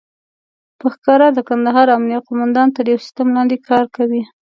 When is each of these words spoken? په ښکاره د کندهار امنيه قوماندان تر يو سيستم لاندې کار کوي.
په 0.79 0.85
ښکاره 0.93 1.27
د 1.33 1.39
کندهار 1.49 1.87
امنيه 1.97 2.19
قوماندان 2.27 2.67
تر 2.77 2.85
يو 2.91 2.99
سيستم 3.05 3.27
لاندې 3.37 3.57
کار 3.69 3.85
کوي. 3.95 4.23